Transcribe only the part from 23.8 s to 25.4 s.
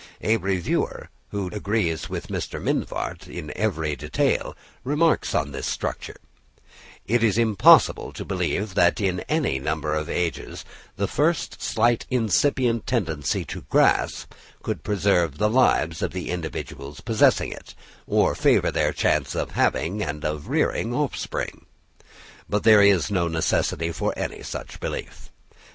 for any such belief.